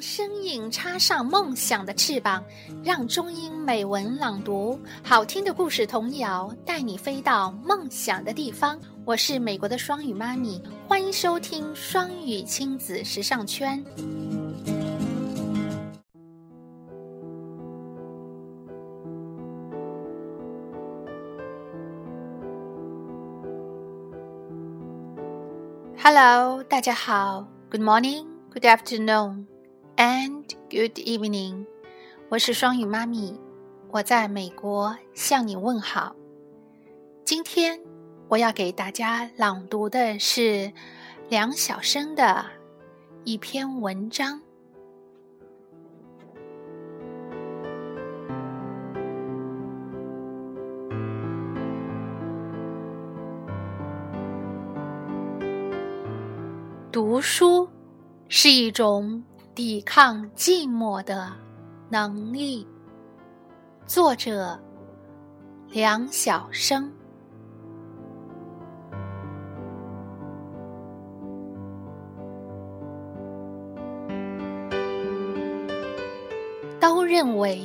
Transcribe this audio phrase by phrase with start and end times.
[0.00, 2.42] 声音插上梦想的翅膀，
[2.84, 8.78] 让中英美文朗读好听的故事童谣带你飞到梦想的地方。
[9.04, 13.82] 我是美国的双语妈咪，欢迎收听双语亲子时尚圈。
[26.00, 29.57] Hello，大家好，Good morning，Good afternoon。
[29.98, 31.66] And good evening，
[32.28, 33.36] 我是双语妈咪，
[33.90, 36.14] 我在美国向你问好。
[37.24, 37.80] 今天
[38.28, 40.72] 我要给大家朗读的是
[41.28, 42.46] 梁晓声的
[43.24, 44.40] 一篇文章。
[56.92, 57.68] 读书
[58.28, 59.24] 是一种。
[59.58, 61.32] 抵抗寂寞的
[61.90, 62.64] 能力。
[63.86, 64.56] 作者：
[65.68, 66.92] 梁晓声。
[76.78, 77.60] 都认为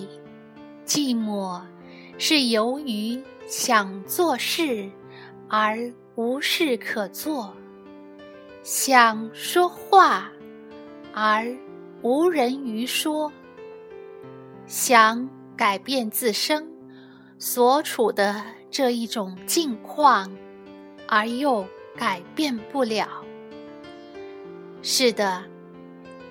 [0.88, 1.62] 寂寞
[2.18, 4.90] 是由于想做事
[5.48, 5.78] 而
[6.16, 7.54] 无事可做，
[8.64, 10.32] 想说话
[11.14, 11.56] 而。
[12.04, 13.32] 无人于说，
[14.66, 16.70] 想改变自身
[17.40, 20.30] 所处的这一种境况，
[21.08, 21.66] 而又
[21.96, 23.08] 改变不了。
[24.82, 25.46] 是的，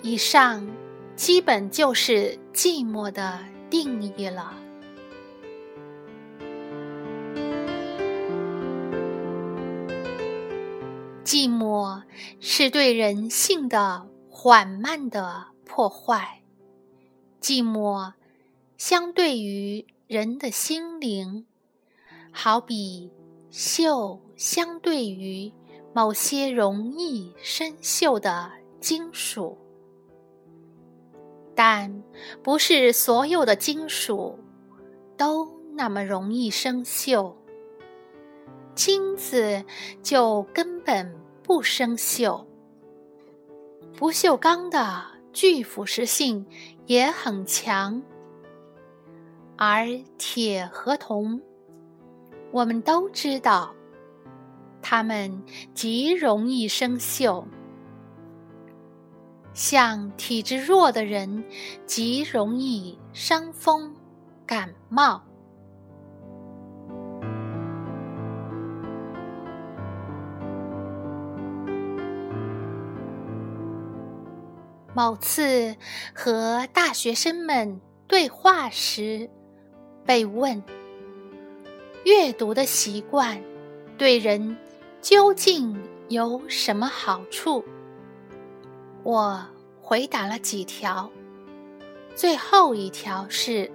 [0.03, 0.69] 以上
[1.17, 3.39] 基本就是寂寞的
[3.71, 4.55] 定义了。
[11.25, 12.03] 寂寞
[12.41, 15.52] 是对人性的缓慢的。
[15.65, 16.43] 破坏，
[17.41, 18.13] 寂寞，
[18.77, 21.47] 相对于人的心灵，
[22.31, 23.11] 好比
[23.51, 25.53] 锈相对于
[25.95, 28.51] 某些容易生锈的
[28.81, 29.59] 金属。
[31.55, 32.03] 但
[32.43, 34.39] 不是所有的金属
[35.17, 37.35] 都那么容易生锈，
[38.75, 39.65] 金子
[40.03, 42.45] 就根本不生锈，
[43.97, 45.12] 不锈钢的。
[45.33, 46.47] 具腐蚀性
[46.87, 48.03] 也很强，
[49.57, 49.87] 而
[50.19, 51.41] 铁和铜，
[52.51, 53.75] 我们都知道，
[54.83, 55.43] 它们
[55.75, 57.45] 极容易生锈。
[59.55, 61.45] 像体质弱的人，
[61.87, 63.95] 极容易伤风
[64.47, 65.23] 感冒。
[74.95, 75.77] 某次
[76.15, 79.31] 和大学生们对话时，
[80.05, 80.63] 被问
[82.05, 83.43] ：“阅读的习惯
[83.97, 84.57] 对人
[85.01, 87.65] 究竟有什么好处？”
[89.03, 89.43] 我
[89.81, 91.11] 回答了几条，
[92.15, 93.73] 最后一条是：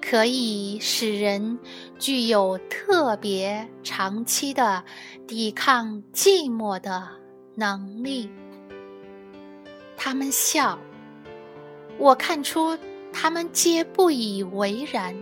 [0.00, 1.58] 可以使人
[1.98, 4.84] 具有特别长期的
[5.26, 7.08] 抵抗寂寞的
[7.56, 8.30] 能力。
[10.00, 10.78] 他们笑，
[11.98, 12.78] 我看出
[13.12, 15.14] 他们皆不以为然。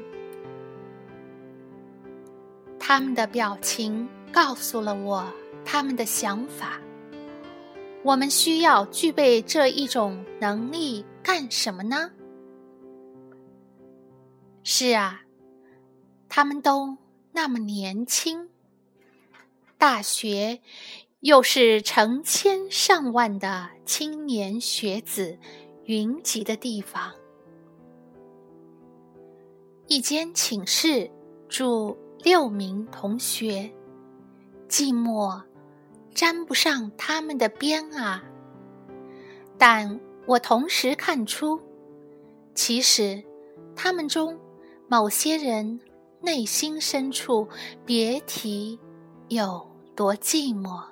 [2.78, 5.24] 他们的表情告诉了我
[5.64, 6.78] 他们的想法。
[8.02, 12.12] 我们需要具备这一种能力干什么呢？
[14.62, 15.22] 是啊，
[16.28, 16.96] 他们都
[17.32, 18.50] 那么年轻，
[19.78, 20.60] 大学。
[21.26, 25.36] 又是成千上万的青年学子
[25.82, 27.12] 云集的地方。
[29.88, 31.10] 一间寝室
[31.48, 33.68] 住六名同学，
[34.68, 35.42] 寂寞
[36.14, 38.22] 沾不上他们的边啊！
[39.58, 41.60] 但我同时看出，
[42.54, 43.20] 其实
[43.74, 44.38] 他们中
[44.86, 45.80] 某些人
[46.20, 47.48] 内心深处，
[47.84, 48.78] 别提
[49.26, 50.84] 有多寂寞。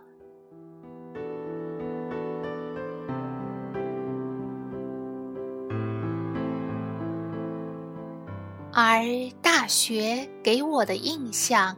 [8.75, 9.05] 而
[9.41, 11.77] 大学给我的印象，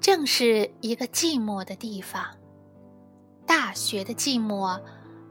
[0.00, 2.22] 正是一个寂寞的地方。
[3.46, 4.80] 大学的寂寞，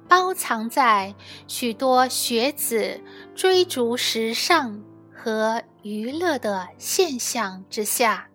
[0.09, 1.13] 包藏在
[1.47, 2.99] 许多学子
[3.35, 4.83] 追逐时尚
[5.13, 8.27] 和娱乐的现象之下，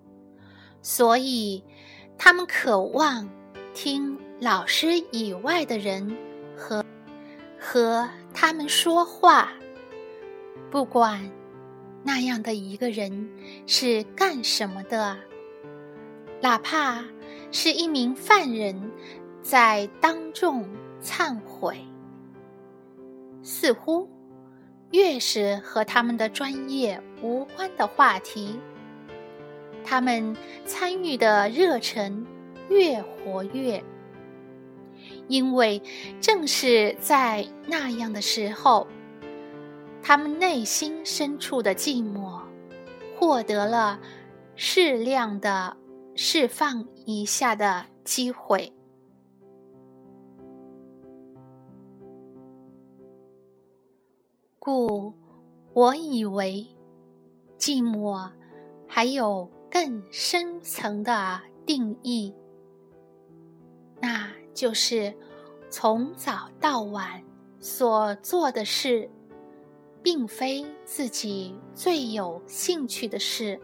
[0.80, 1.64] 所以
[2.16, 3.28] 他们渴望
[3.74, 6.16] 听老师以外的人
[6.56, 6.84] 和
[7.60, 8.08] 和。
[8.40, 9.52] 他们说话，
[10.70, 11.28] 不管
[12.02, 13.30] 那样的一个人
[13.66, 15.16] 是干什么的，
[16.40, 17.04] 哪怕
[17.50, 18.90] 是一名犯人，
[19.42, 20.64] 在当众
[21.02, 21.76] 忏悔，
[23.42, 24.08] 似乎
[24.90, 28.58] 越是和他们的专业无关的话题，
[29.84, 32.26] 他们参与的热忱
[32.70, 33.82] 越活跃。
[35.28, 35.82] 因为
[36.20, 38.86] 正是在那样的时候，
[40.08, 42.40] 他们内心深处的寂寞
[43.14, 44.00] 获得了
[44.56, 45.76] 适量的
[46.16, 48.72] 释放一下的机会。
[54.58, 55.12] 故
[55.74, 56.66] 我以为，
[57.58, 58.30] 寂寞
[58.86, 62.34] 还有更深层的定义，
[64.00, 64.26] 那。
[64.54, 65.14] 就是
[65.70, 67.22] 从早到晚
[67.60, 69.08] 所做的事，
[70.02, 73.60] 并非自己最有兴趣的事。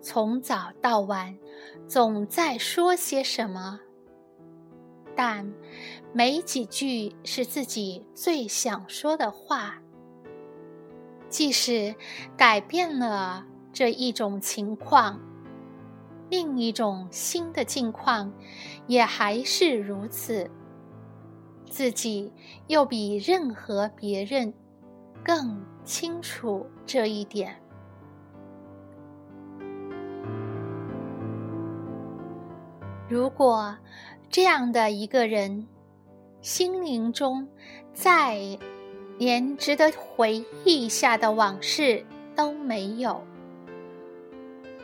[0.00, 1.36] 从早到晚
[1.86, 3.80] 总在说些什么，
[5.16, 5.52] 但
[6.12, 9.82] 没几句是自己最想说的话。
[11.28, 11.94] 即使
[12.36, 15.20] 改变了这一种情况。
[16.30, 18.32] 另一种新的境况，
[18.86, 20.50] 也还是如此。
[21.70, 22.32] 自己
[22.66, 24.52] 又比任何别人
[25.24, 27.54] 更清楚这一点。
[33.08, 33.76] 如果
[34.28, 35.66] 这样的一个人，
[36.42, 37.48] 心灵中
[37.94, 38.58] 再
[39.18, 42.04] 连值得回忆一下的往事
[42.36, 43.22] 都没有。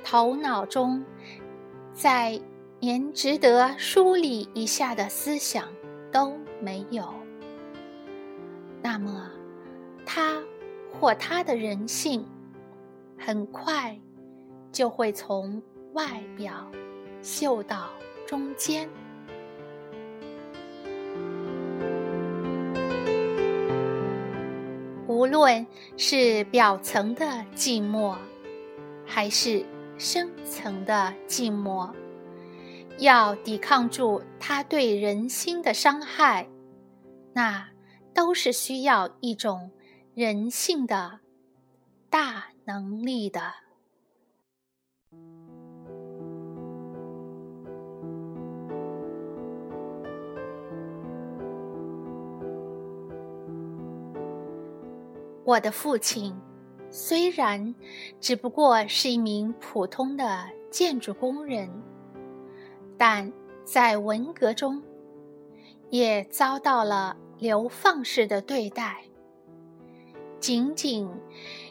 [0.03, 1.05] 头脑中，
[1.93, 2.41] 再
[2.81, 5.69] 连值得梳理一下的思想
[6.11, 7.13] 都没有，
[8.83, 9.31] 那么
[10.05, 10.43] 他
[10.93, 12.25] 或他的人性，
[13.19, 13.99] 很快
[14.71, 15.63] 就会从
[15.93, 16.71] 外表
[17.23, 17.91] 嗅到
[18.27, 18.89] 中间。
[25.07, 25.67] 无论
[25.97, 27.25] 是表层的
[27.55, 28.17] 寂寞，
[29.05, 29.65] 还是。
[29.97, 31.89] 深层的寂寞，
[32.99, 36.49] 要抵抗住他对人心的伤害，
[37.33, 37.69] 那
[38.13, 39.71] 都是需要一种
[40.15, 41.19] 人性的
[42.09, 43.53] 大能力的。
[55.45, 56.35] 我的父亲。
[56.97, 57.75] 虽然
[58.21, 61.69] 只不过是一名普通的建筑工人，
[62.97, 63.33] 但
[63.65, 64.81] 在文革中
[65.91, 69.03] 也遭到了流放式的对待。
[70.45, 71.09] 仅仅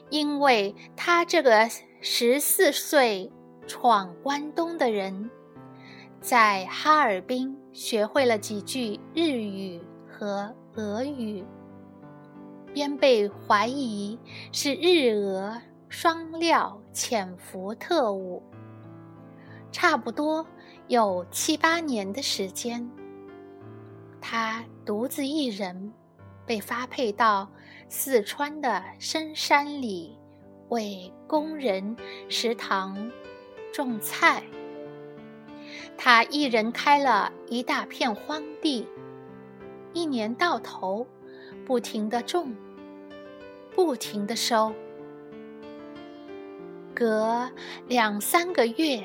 [0.09, 1.69] 因为他这个
[2.01, 3.31] 十四岁
[3.67, 5.29] 闯关东的人，
[6.19, 9.79] 在哈尔滨学会了几句日语
[10.09, 11.45] 和俄语。
[12.73, 14.17] 便被怀疑
[14.51, 18.41] 是日俄双料潜伏特务，
[19.71, 20.43] 差不多
[20.87, 22.89] 有七八年的时间，
[24.19, 25.93] 他独自一人
[26.47, 27.47] 被发配到
[27.95, 30.17] 四川的深山里，
[30.69, 31.95] 为工人
[32.27, 33.11] 食堂
[33.71, 34.41] 种菜。
[35.95, 38.87] 他一人开了一大片荒地，
[39.93, 41.05] 一年到头。
[41.67, 42.53] 不停的种，
[43.75, 44.73] 不停的收，
[46.95, 47.47] 隔
[47.87, 49.03] 两三个月，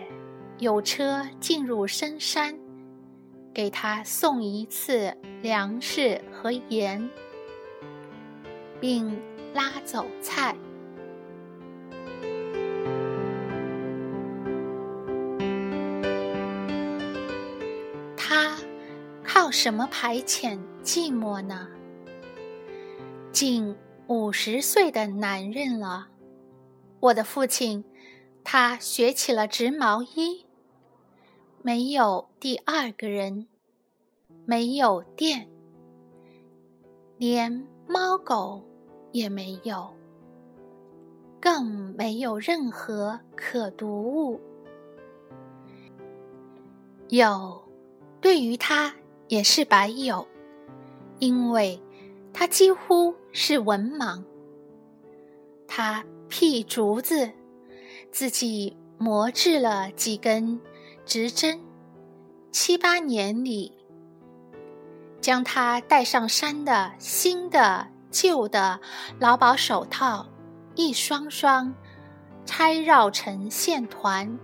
[0.58, 2.58] 有车进入深山，
[3.52, 7.08] 给他送一次粮食和盐，
[8.80, 9.20] 并
[9.54, 10.56] 拉走菜。
[18.16, 18.56] 他
[19.24, 21.68] 靠什么排遣寂寞呢？
[23.32, 26.08] 近五十岁的男人了，
[27.00, 27.84] 我的父亲，
[28.42, 30.46] 他学起了织毛衣。
[31.62, 33.46] 没有第二个人，
[34.46, 35.48] 没有电，
[37.18, 38.67] 连猫狗
[39.18, 39.90] 也没有，
[41.40, 44.40] 更没有任何可读物。
[47.08, 47.62] 有，
[48.20, 48.94] 对于他
[49.26, 50.26] 也是白有，
[51.18, 51.80] 因为。
[52.30, 54.22] 他几乎是文盲。
[55.66, 57.28] 他劈竹子，
[58.12, 60.60] 自己磨制了几根
[61.04, 61.58] 直针，
[62.52, 63.72] 七八年里，
[65.20, 68.80] 将他带上山的新的、旧的
[69.18, 70.26] 劳保手套
[70.74, 71.74] 一双双
[72.46, 74.38] 拆绕成线团，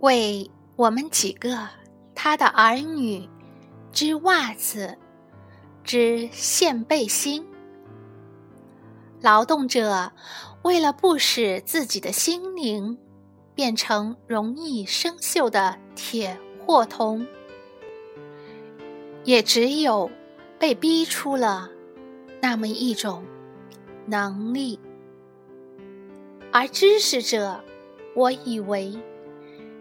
[0.00, 1.68] 为我们几个
[2.14, 3.28] 他的儿女
[3.92, 4.96] 织袜子、
[5.82, 7.46] 织线背心。
[9.20, 10.12] 劳动者
[10.62, 12.98] 为了不使自己的心灵
[13.54, 17.26] 变成容易生锈的铁或铜。
[19.24, 20.10] 也只有
[20.64, 21.68] 被逼出了
[22.40, 23.22] 那么一种
[24.06, 24.80] 能力，
[26.50, 27.62] 而知识者，
[28.16, 28.98] 我以为，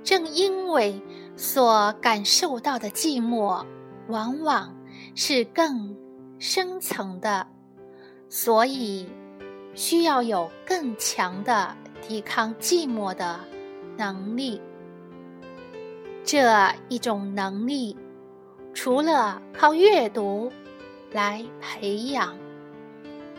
[0.04, 1.02] 正因为
[1.38, 3.66] 所感受到的寂寞
[4.10, 4.76] 往往
[5.16, 5.96] 是更
[6.38, 7.48] 深层的，
[8.28, 9.08] 所以
[9.74, 13.40] 需要有更强的抵抗寂寞的
[13.96, 14.62] 能力。
[16.26, 16.44] 这
[16.90, 17.96] 一种能力。
[18.74, 20.52] 除了靠阅读
[21.14, 22.36] 来培养，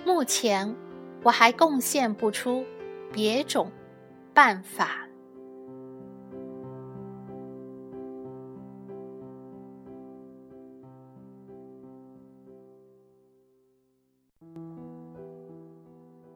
[0.07, 0.77] 目前
[1.25, 2.65] 我还贡献不出
[3.13, 3.69] 别种
[4.33, 5.01] 办法。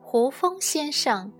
[0.01, 1.33] 胡风先生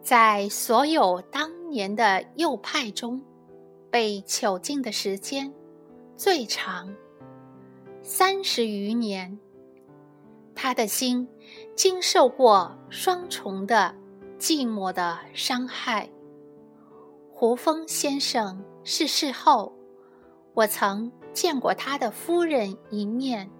[0.00, 3.20] 在所有当年的右派中
[3.90, 5.52] 被囚禁的时间
[6.16, 6.88] 最长。
[8.04, 9.38] 三十余年，
[10.64, 11.28] 他的心
[11.74, 13.92] 经受过双重的
[14.38, 16.08] 寂寞的伤害。
[17.32, 19.72] 胡风先生逝世后，
[20.54, 23.50] 我曾见过他的夫人一面，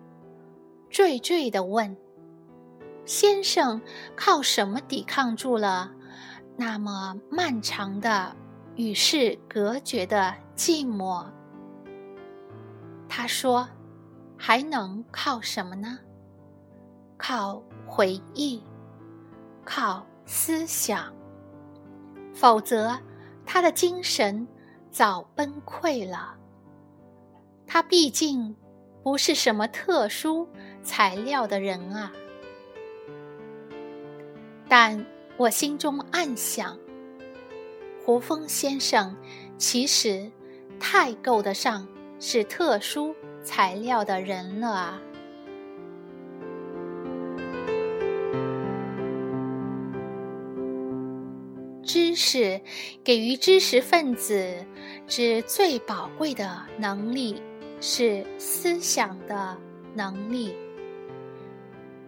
[0.93, 1.97] 惴惴地问
[3.05, 3.83] ：“先生
[4.15, 5.91] 靠什么抵抗住了
[6.57, 8.37] 那么漫长的
[8.77, 11.27] 与世隔绝的寂寞？”
[13.11, 13.69] 他说。
[14.45, 16.01] 还能靠什么呢？
[17.25, 18.61] 靠回忆，
[19.65, 21.15] 靠思想。
[22.35, 22.99] 否则，
[23.47, 24.49] 他的精神
[24.91, 26.35] 早崩溃了。
[27.65, 28.57] 他毕竟
[29.05, 30.49] 不是什么特殊
[30.83, 32.11] 材料的人啊。
[34.69, 36.77] 但我心中暗想，
[38.05, 39.17] 胡风先生
[39.57, 40.29] 其实
[40.81, 41.87] 太够得上
[42.19, 43.15] 是特殊。
[43.45, 45.03] 材料的人了啊！
[51.93, 52.59] 知识
[53.05, 54.65] 给予知识分子
[55.07, 57.43] 之最宝贵的能力
[57.83, 59.59] 是思想的
[59.95, 60.57] 能力，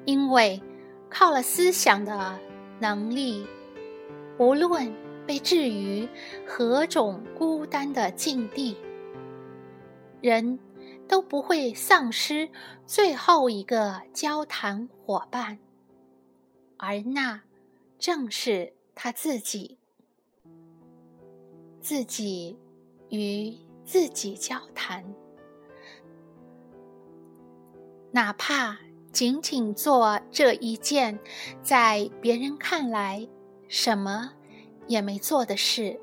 [0.06, 0.58] 因为
[1.10, 2.40] 靠了思想的
[2.80, 3.46] 能力，
[4.38, 4.90] 无论
[5.26, 6.08] 被置于
[6.46, 8.78] 何种孤单的境地，
[10.22, 10.58] 人。
[11.06, 12.48] 都不会丧失
[12.86, 15.58] 最后一个交谈伙伴，
[16.78, 17.42] 而那
[17.98, 19.78] 正是他自己。
[21.80, 22.58] 自己
[23.10, 25.04] 与自己交谈，
[28.10, 28.78] 哪怕
[29.12, 31.18] 仅仅做这一件
[31.62, 33.28] 在别人看来
[33.68, 34.32] 什么
[34.86, 36.00] 也没做的事，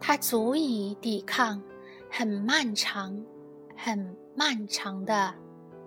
[0.00, 1.62] 他足以抵抗
[2.10, 3.22] 很漫长。
[3.84, 5.34] 很漫长的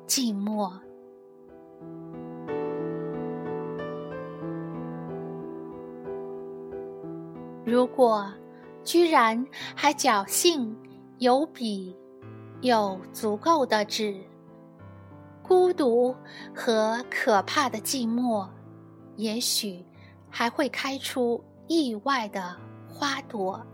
[0.05, 0.84] 寂寞。
[7.65, 8.31] 如果
[8.84, 9.45] 居然
[9.75, 10.77] 还侥幸
[11.17, 11.95] 有笔，
[12.62, 14.15] 有足够的纸，
[15.41, 16.15] 孤独
[16.53, 18.48] 和可怕的寂寞，
[19.15, 19.84] 也许
[20.29, 22.55] 还会开出意外的
[22.88, 23.65] 花朵。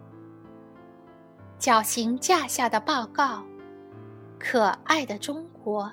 [1.60, 3.44] 绞刑架下的报告。
[4.44, 5.92] 可爱的中国，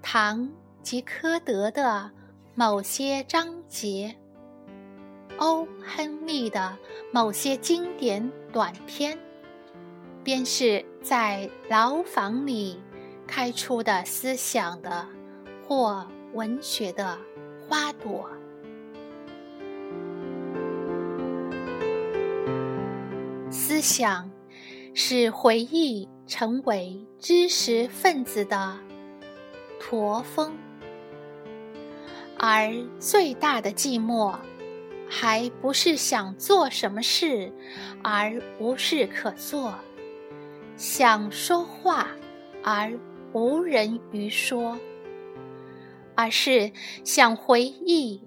[0.00, 0.48] 唐
[0.80, 2.08] 吉诃德的
[2.54, 4.14] 某些章节，
[5.38, 6.76] 欧亨利的
[7.12, 9.18] 某些经典短篇，
[10.22, 12.80] 便是在牢房里
[13.26, 15.06] 开出的思想的
[15.66, 17.18] 或文学的
[17.68, 18.28] 花朵。
[23.50, 24.30] 思想
[24.94, 26.08] 使回忆。
[26.24, 28.78] 成为知识分子的
[29.78, 30.56] 驼峰，
[32.38, 34.34] 而最大的寂寞，
[35.14, 37.52] 还不是想做什么事
[38.02, 39.74] 而无事可做，
[40.74, 42.08] 想说话
[42.64, 42.98] 而
[43.34, 44.78] 无人于说，
[46.14, 46.72] 而是
[47.04, 48.26] 想回忆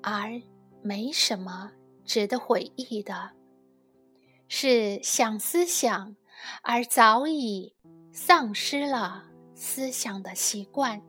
[0.00, 0.40] 而
[0.82, 1.72] 没什么
[2.04, 3.32] 值得回忆的，
[4.46, 6.14] 是想思想。
[6.62, 7.74] 而早已
[8.12, 11.02] 丧失了思想的习惯。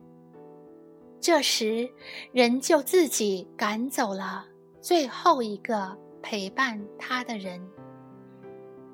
[1.20, 1.88] 这时，
[2.32, 4.44] 人就自己赶走了
[4.82, 7.64] 最后一个陪伴他的人，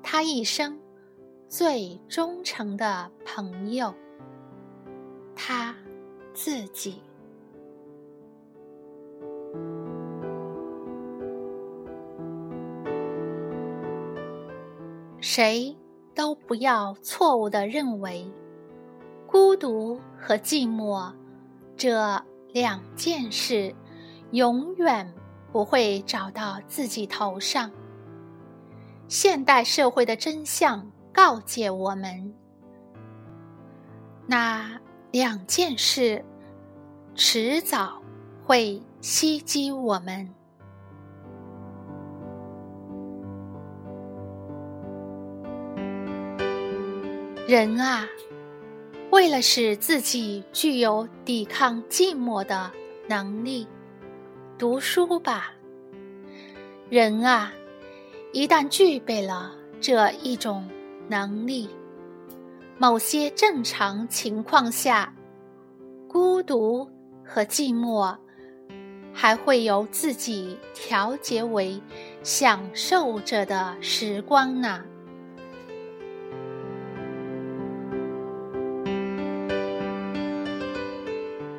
[0.03, 0.79] 他一生
[1.47, 3.91] 最忠诚的朋友，
[5.35, 5.75] 他
[6.31, 7.01] 自己。
[15.19, 15.75] 谁
[16.13, 18.31] 都不要错误的认为，
[19.25, 21.11] 孤独和寂寞。
[21.75, 23.73] 这两件事
[24.31, 25.13] 永远
[25.51, 27.71] 不会找到自己头上。
[29.07, 32.33] 现代社会的真相告诫我们：
[34.27, 34.79] 那
[35.11, 36.23] 两件事
[37.15, 38.01] 迟早
[38.45, 40.29] 会袭击我们。
[47.47, 48.05] 人啊！
[49.11, 52.71] 为了使自己具有抵抗寂寞的
[53.07, 53.67] 能力，
[54.59, 55.53] 读书吧，
[56.89, 57.53] 人啊！
[58.33, 60.67] 一旦具备了这一种
[61.07, 61.69] 能力，
[62.77, 65.15] 某些正常情况下，
[66.09, 66.85] 孤独
[67.23, 68.13] 和寂寞
[69.13, 71.81] 还会由自己调节为
[72.21, 74.83] 享受着的时光呢。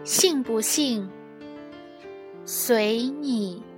[0.04, 1.08] 信不信，
[2.52, 3.69] 随你。